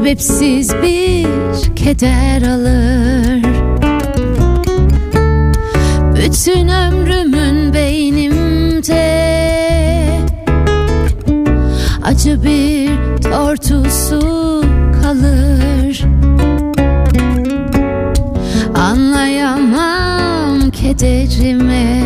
[0.00, 1.26] Sebepsiz bir
[1.76, 3.44] keder alır.
[6.16, 9.30] Bütün ömrümün beynimde
[12.04, 12.90] Acı bir
[13.22, 14.20] tortusu
[15.02, 16.04] kalır.
[18.74, 22.02] Anlayamam kederimi.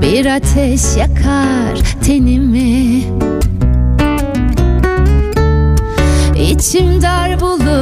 [0.00, 3.11] Bir ateş yakar tenimi
[6.62, 7.81] İçim dar bulur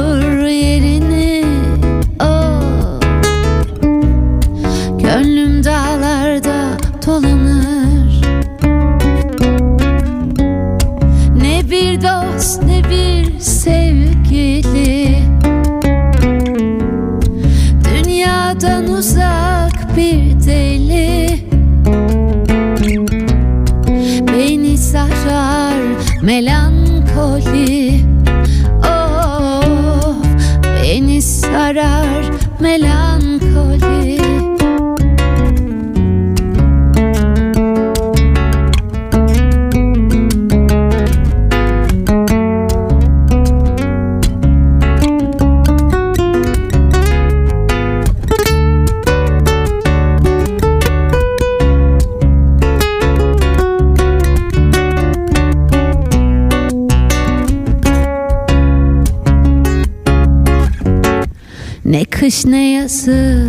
[61.91, 63.47] Ne kış ne yazı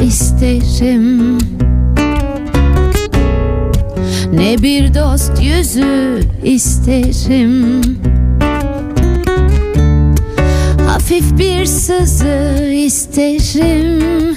[0.00, 1.38] isterim.
[4.32, 7.82] Ne bir dost yüzü isterim.
[10.88, 14.36] Hafif bir sızı isterim.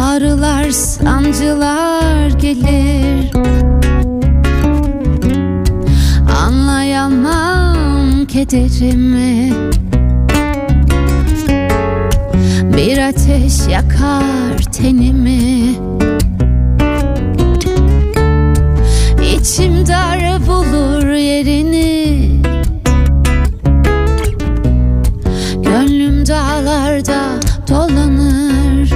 [0.00, 3.32] Ağrılar sancılar gelir.
[6.44, 9.52] Anlayamam kederimi
[13.10, 15.74] ateş yakar tenimi.
[19.34, 22.30] İçim dar bulur yerini.
[25.54, 28.90] Gönlüm dağlarda dolanır.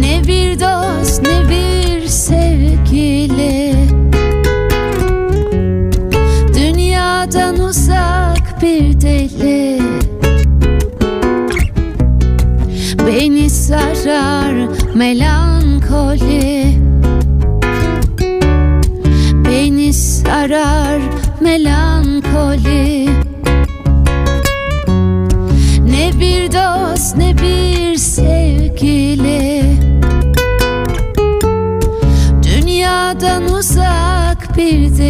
[0.00, 3.74] Ne bir dost ne bir sevgili.
[6.54, 9.29] Dünyadan uzak bir deli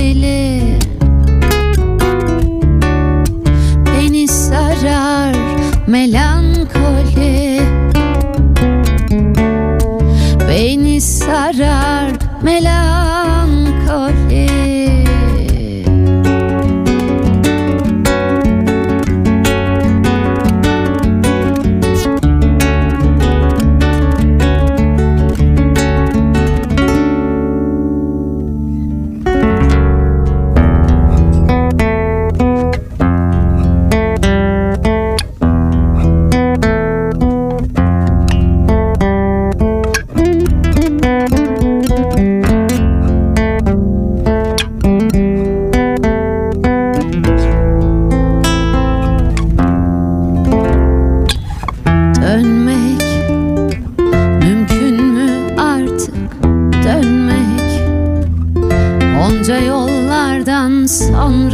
[0.01, 0.79] deli
[3.87, 5.35] Beni sarar
[5.87, 7.61] melankoli
[10.49, 12.09] Beni sarar
[12.43, 12.80] melankoli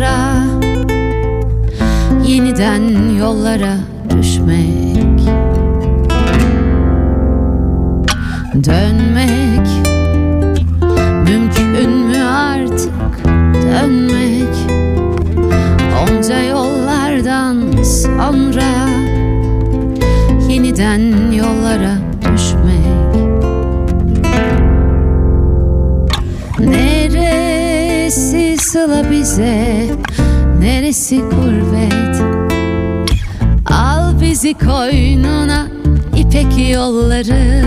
[0.07, 0.37] sonra
[2.27, 3.77] yeniden yollara
[4.19, 5.21] düşmek
[8.65, 9.67] Dönmek.
[11.29, 13.25] Mümkün mü artık
[13.63, 14.55] dönmek?
[16.03, 18.89] Onca yollardan sonra
[20.49, 21.97] yeniden yollara
[22.35, 22.87] düşmek.
[26.59, 29.87] Neresi sıla bize
[30.87, 32.21] neresi gurbet?
[33.71, 35.67] Al bizi koynuna
[36.17, 37.65] ipek yolları.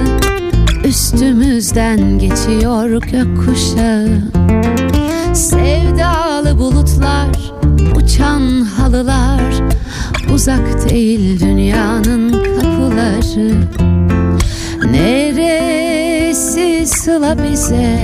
[0.85, 4.21] Üstümüzden geçiyor gökkuşağı.
[5.33, 7.29] Sevdalı bulutlar
[7.95, 9.53] uçan halılar.
[10.33, 13.53] Uzak değil dünyanın kapıları.
[14.91, 17.99] Neresi sıla bize?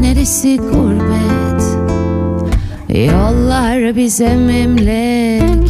[0.00, 1.47] Neresi gurbet
[2.88, 5.68] Yollar bize memleket.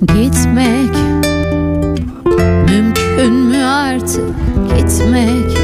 [0.00, 0.94] Gitmek
[2.68, 4.34] Mümkün mü artık?
[4.76, 5.58] Gitmek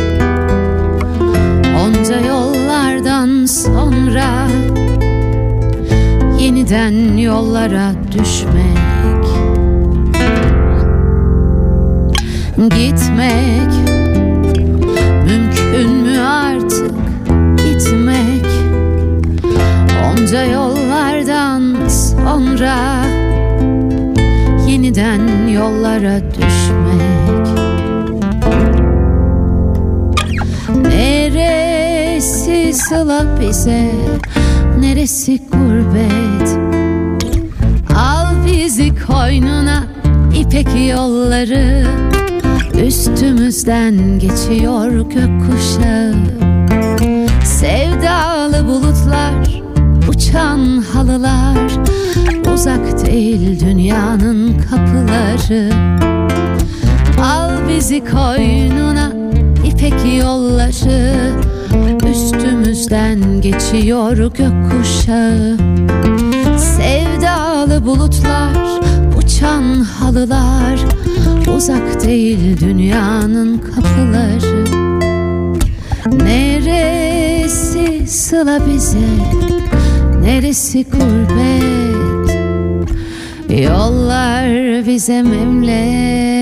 [1.84, 4.48] Onca yollardan sonra
[6.38, 8.84] Yeniden yollara düşmek
[12.70, 13.72] Gitmek.
[15.26, 16.94] Mümkün mü artık
[17.56, 18.46] gitmek?
[20.04, 22.76] Onca yollardan sonra
[24.68, 27.46] Yeniden yollara düşmek.
[30.82, 33.90] Neresi sıla bize
[34.80, 36.58] Neresi gurbet?
[37.96, 39.84] Al bizi koynuna
[40.34, 41.84] ipek yolları
[42.82, 46.14] Üstümüzden geçiyor gökkuşağı.
[47.44, 49.62] Sevdalı bulutlar
[50.08, 51.72] Uçan halılar.
[52.54, 55.70] Uzak değil dünyanın kapıları.
[57.22, 59.12] Al bizi koynuna
[59.64, 61.32] ipek yolları.
[62.10, 65.56] Üstümüzden geçiyor gökkuşağı.
[66.58, 68.80] Sevdalı bulutlar
[69.18, 70.78] Uçan halılar
[71.56, 74.64] Uzak değil dünyanın kapıları.
[76.24, 78.98] Neresi sıla bize?
[80.22, 81.64] Neresi gurbet?
[83.62, 84.46] Yollar
[84.86, 86.33] bize memleket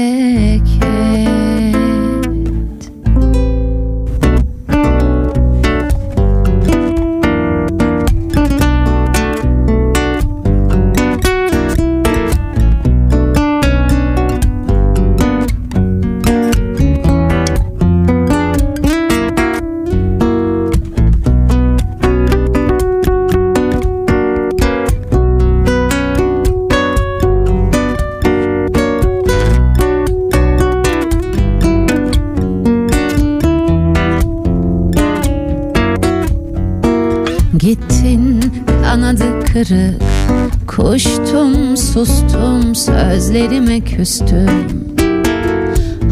[42.05, 44.95] sustum sözlerime küstüm.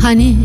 [0.02, 0.36] Hani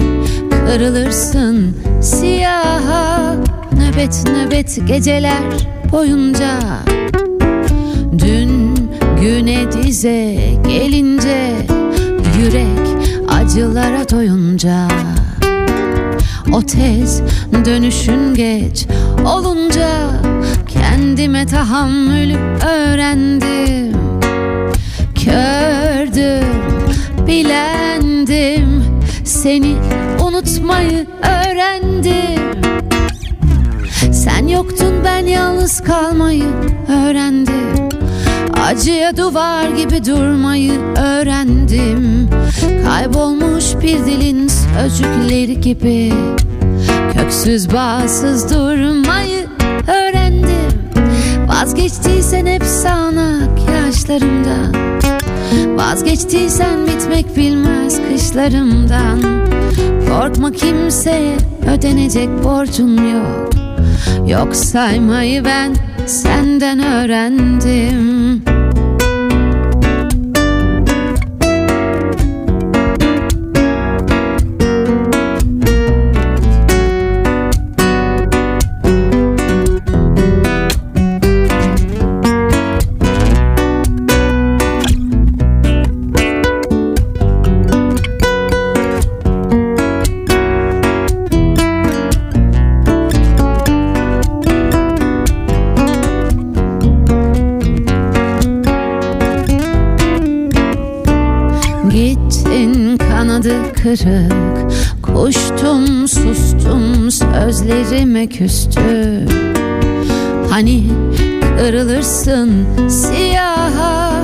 [0.49, 3.35] kırılırsın siyaha
[3.77, 5.43] Nöbet nöbet geceler
[5.91, 6.59] boyunca.
[8.19, 8.75] Dün
[9.21, 10.35] güne dize
[10.67, 11.51] gelince
[12.39, 12.87] Yürek
[13.27, 14.87] acılara doyunca.
[16.53, 17.21] O tez
[17.65, 18.85] dönüşün geç
[19.25, 19.89] olunca
[20.67, 22.37] Kendime tahammülü
[22.67, 23.94] öğrendim
[25.25, 26.45] Kördüm,
[27.27, 28.83] bilendim
[29.23, 29.75] Seni
[30.23, 32.41] unutmayı öğrendim.
[34.13, 36.43] Sen yoktun ben yalnız kalmayı
[36.89, 37.89] öğrendim.
[38.65, 42.29] Acıya duvar gibi durmayı öğrendim.
[42.85, 46.13] Kaybolmuş bir dilin sözcükleri gibi
[47.13, 49.47] Köksüz bağsız durmayı
[49.87, 50.79] öğrendim.
[51.47, 54.84] Vazgeçtiysen hep sağanak yaşlarımdan
[55.95, 59.21] Vazgeçtiysen bitmek bilmez kışlarımdan.
[60.09, 61.37] Korkma kimseye
[61.75, 63.49] ödenecek borcun yok.
[64.27, 65.75] Yok saymayı ben
[66.05, 68.44] senden öğrendim
[103.73, 104.71] kırık.
[105.01, 109.29] Koştum sustum sözlerime küstüm.
[110.49, 110.83] Hani
[111.57, 114.15] kırılırsın siyaha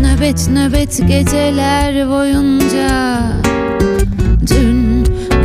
[0.00, 3.20] Nöbet nöbet geceler boyunca.
[4.46, 5.04] Dün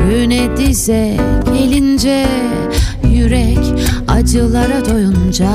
[0.09, 1.17] güne dize
[1.53, 2.25] gelince
[3.03, 3.59] Yürek
[4.07, 5.49] acılara doyunca.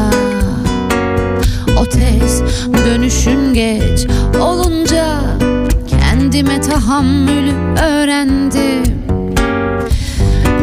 [1.80, 2.42] O tez
[2.86, 4.06] dönüşün geç
[4.40, 5.13] olunca
[6.34, 9.04] kendime tahammülü öğrendim.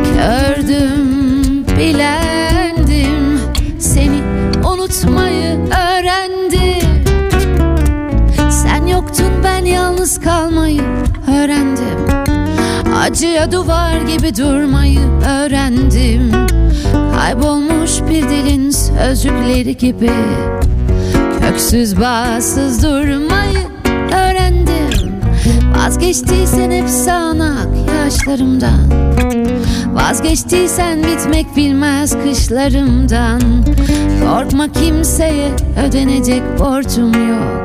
[0.03, 3.39] Kördüm, bilendim.
[3.79, 4.21] Seni
[4.65, 7.03] unutmayı öğrendim.
[8.51, 10.81] Sen yoktun ben yalnız kalmayı
[11.27, 12.25] öğrendim.
[13.01, 16.31] Acıya duvar gibi durmayı öğrendim.
[17.15, 20.11] Kaybolmuş bir dilin sözcükleri gibi.
[21.41, 23.67] Köksüz bağsız durmayı
[24.11, 25.10] öğrendim.
[25.77, 27.67] Vazgeçtiysen hep sağanak
[27.97, 28.91] yaşlarımdan.
[29.93, 33.41] Vazgeçtiysen bitmek bilmez kışlarımdan.
[34.25, 35.51] Korkma kimseye
[35.87, 37.63] ödenecek borcum yok.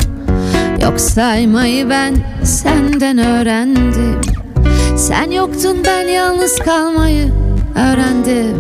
[0.82, 2.14] Yok saymayı ben
[2.44, 4.20] senden öğrendim.
[4.96, 7.28] Sen yoktun ben yalnız kalmayı
[7.74, 8.56] öğrendim.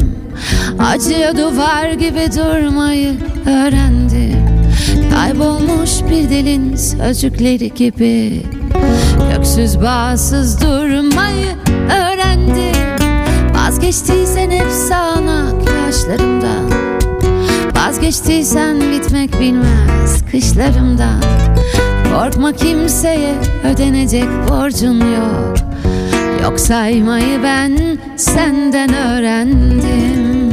[0.78, 3.14] Acıya duvar gibi durmayı
[3.46, 4.46] öğrendim.
[5.14, 8.42] Kaybolmuş bir dilin sözcükleri gibi
[9.32, 11.56] Göksüz bağsız durmayı
[11.86, 12.96] öğrendim.
[13.54, 15.54] Vazgeçtiysen hep sağanak
[15.84, 16.70] yaşlarımdan.
[17.76, 21.22] Vazgeçtiysen bitmek bilmez kışlarımdan.
[22.14, 25.56] Korkma kimseye ödenecek borcun yok.
[26.42, 30.45] Yok saymayı ben senden öğrendim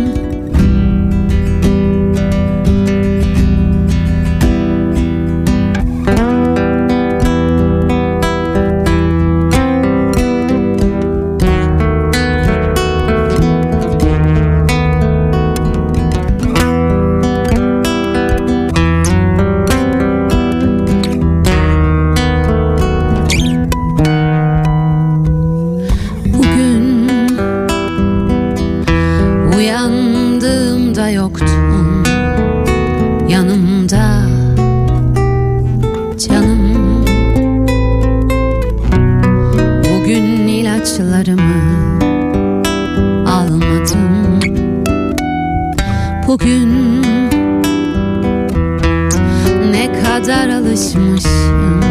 [50.24, 51.82] kadar alışmışım.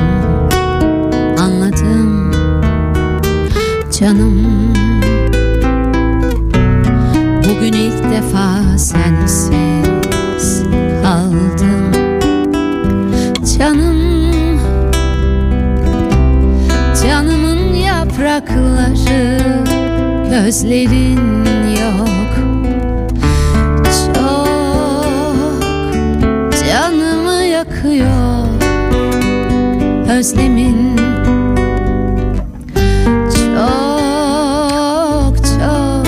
[1.39, 2.33] Anladım
[4.01, 4.73] canım.
[7.39, 10.62] Bugün ilk defa sensiz
[11.03, 11.93] kaldım.
[13.59, 14.12] Canım
[17.03, 19.39] Canımın yaprakları
[20.31, 22.22] Gözlerin yok.
[30.23, 30.97] özlemin
[33.35, 33.76] Çok
[35.37, 36.07] çok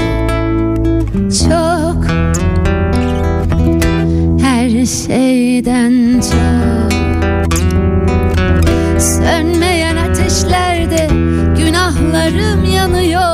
[1.49, 2.05] çok.
[4.43, 6.93] Her şeyden çok.
[9.01, 11.09] Sönmeyen ateşlerde
[11.59, 13.34] günahlarım yanıyor.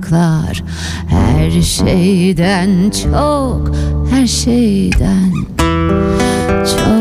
[0.00, 0.62] karanlıklar
[1.08, 3.70] Her şeyden çok
[4.10, 5.32] Her şeyden
[6.66, 6.99] çok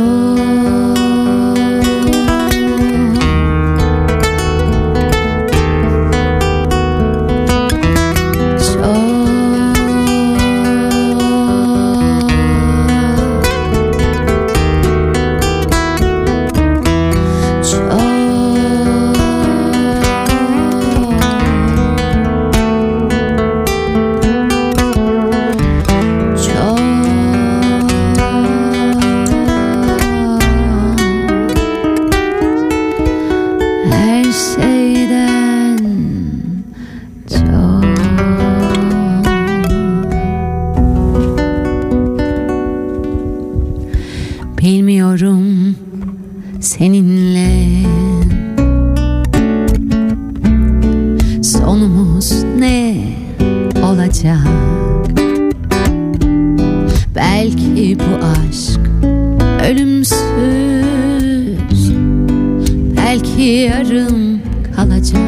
[57.39, 58.79] Belki bu aşk
[59.69, 60.19] ölümsüz.
[62.97, 64.41] Belki yarım
[64.75, 65.21] kalacak.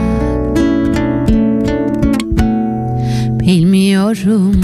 [3.40, 4.56] Bilmiyorum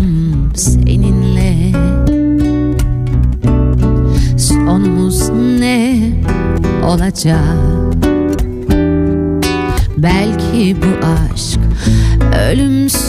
[0.56, 1.72] seninle.
[4.38, 6.00] Sonumuz ne
[6.86, 7.96] olacak?
[9.98, 11.60] Belki bu aşk
[12.52, 13.08] ölümsüz.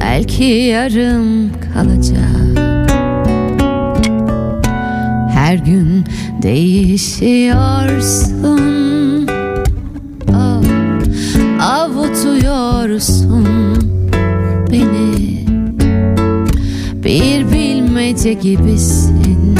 [0.00, 2.56] Belki yarım kalacak.
[5.30, 6.04] Her gün
[6.42, 9.26] değişiyorsun.
[10.34, 10.62] Ah,
[11.60, 13.46] avutuyorsun
[14.70, 15.46] beni.
[17.04, 19.56] Bir bilmece gibisin.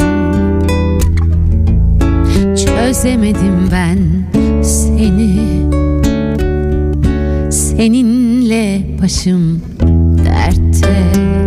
[2.65, 3.97] Çözemedim ben
[4.63, 5.67] seni.
[7.51, 9.61] Seninle başım
[10.25, 11.46] dertte.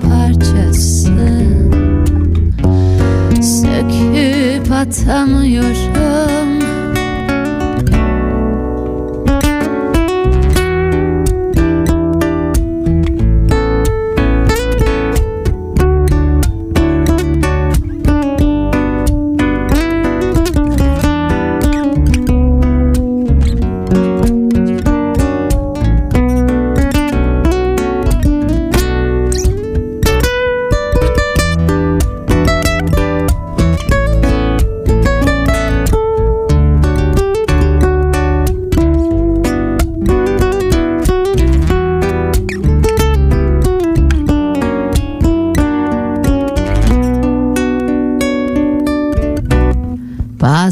[4.91, 6.40] Söküp atamıyorum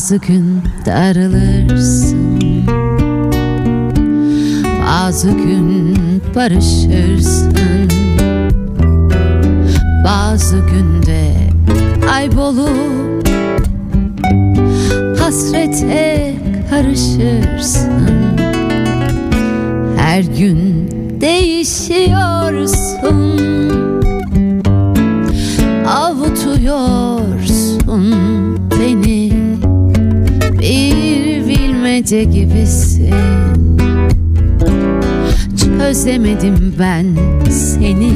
[0.09, 2.39] Bazı gün darılırsın
[4.87, 5.97] Bazı gün
[6.35, 7.53] barışırsın
[10.05, 11.33] Bazı günde
[12.07, 13.27] kaybolup
[15.19, 16.33] Hasrete
[16.69, 17.89] karışırsın.
[19.97, 20.89] Her gün
[21.21, 23.39] değişiyorsun
[25.87, 27.08] Avutuyorsun
[31.99, 33.13] bilmece gibisin.
[35.57, 37.05] Çözemedim ben
[37.49, 38.13] seni.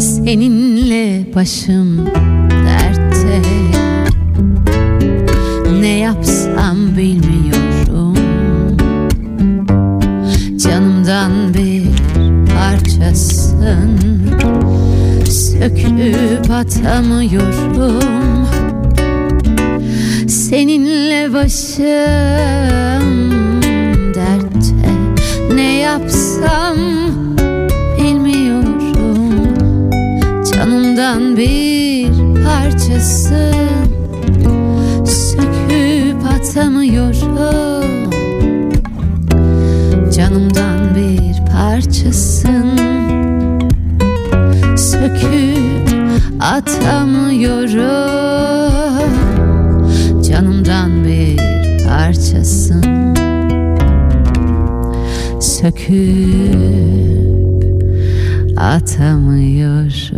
[0.00, 2.06] Seninle başım
[2.50, 3.42] dertte.
[5.80, 8.16] Ne yapsam bilmiyorum.
[10.56, 11.84] Canımdan bir
[12.54, 13.98] parçasın.
[15.30, 18.41] Söküp atamıyorum
[20.52, 21.84] Seninle başım
[24.14, 24.92] dertte.
[25.54, 26.76] Ne yapsam
[27.98, 29.34] bilmiyorum.
[30.52, 32.08] Canımdan bir
[32.44, 33.52] parçası
[35.04, 38.10] Söküp atamıyorum.
[40.16, 42.76] Canımdan bir parçasın
[44.76, 45.88] Söküp
[46.40, 48.71] atamıyorum
[52.32, 53.14] yaşasın.
[55.40, 55.92] Söküp
[58.56, 60.12] atamıyoruz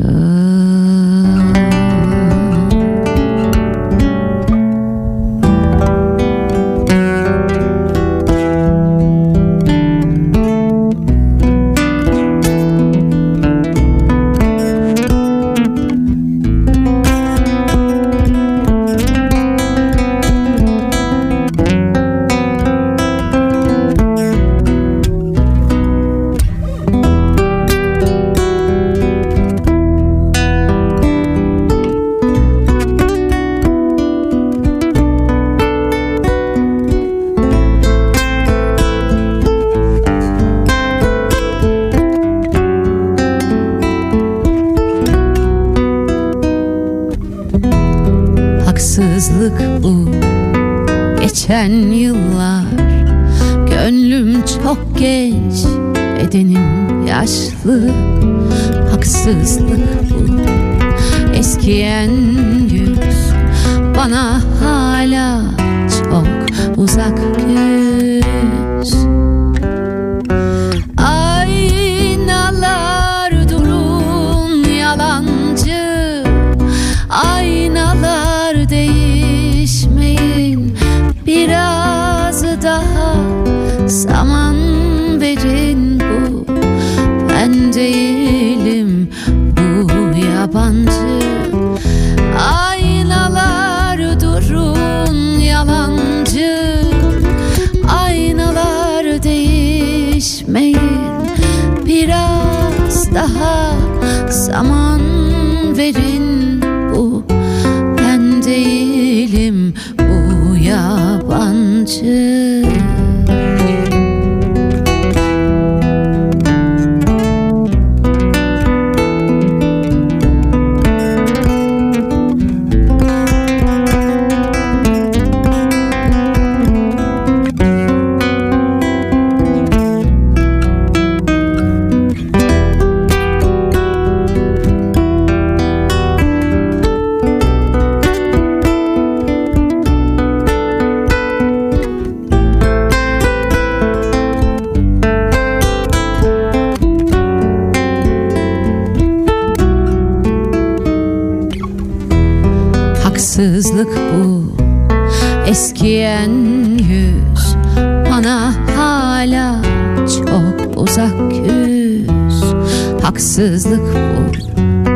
[163.35, 164.23] Haksızlık bu.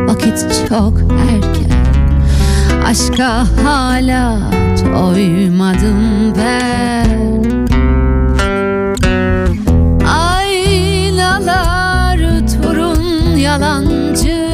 [0.09, 1.70] Vakit çok erken.
[2.87, 4.38] Aşka hala
[4.77, 7.44] doymadım ben.
[10.07, 14.48] Aynalar turun yalancı.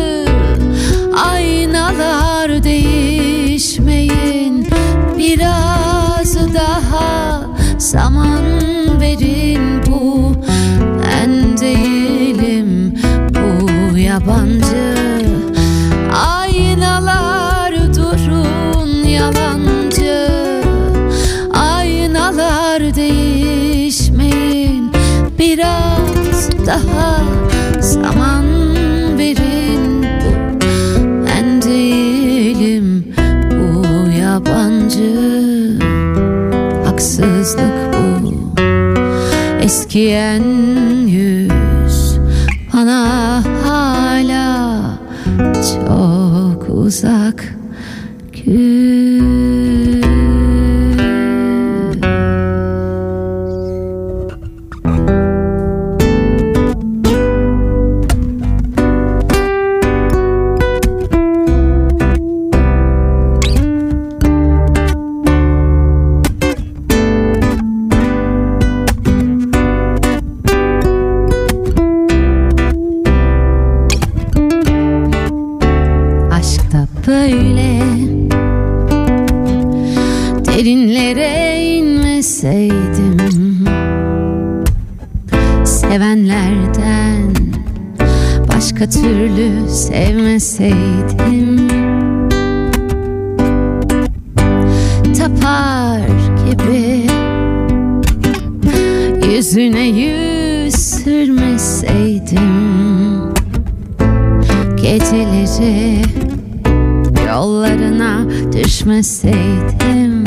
[39.94, 40.10] Qui
[104.84, 106.02] geceleri
[107.28, 110.24] Yollarına düşmeseydim.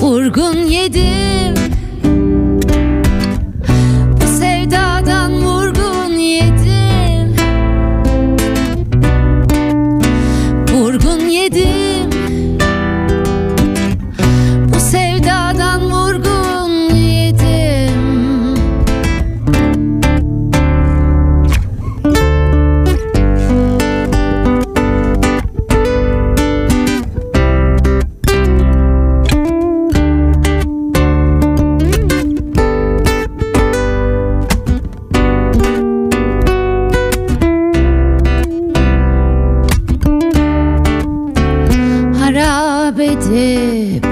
[0.00, 1.63] Vurgun yedim.
[43.64, 44.06] Edip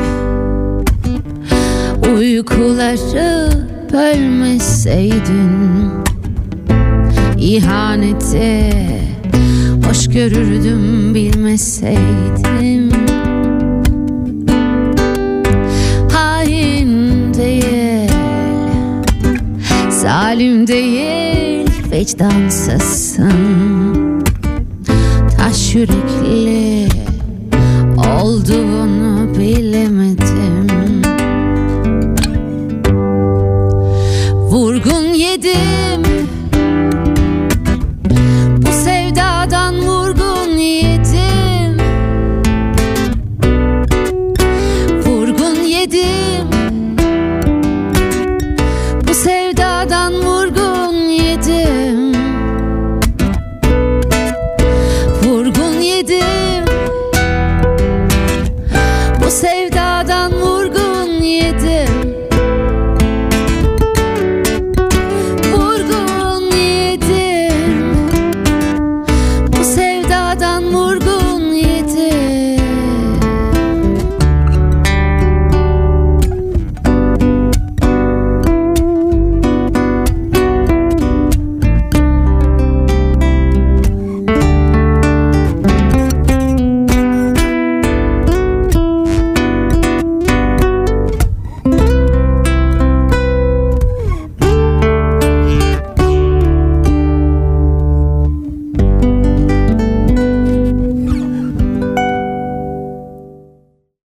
[2.17, 3.51] Uykuları
[3.93, 5.63] bölmeseydin
[7.39, 8.73] İhanete
[9.93, 12.93] hoş görürdüm bilmeseydim.
[16.13, 18.11] Hain değil,
[19.91, 23.33] zalim değil, vicdansızsın.
[25.39, 26.89] Taş yürekli